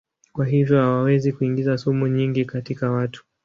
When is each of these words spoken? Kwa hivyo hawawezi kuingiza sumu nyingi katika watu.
Kwa 0.33 0.45
hivyo 0.45 0.77
hawawezi 0.81 1.31
kuingiza 1.31 1.77
sumu 1.77 2.07
nyingi 2.07 2.45
katika 2.45 2.91
watu. 2.91 3.25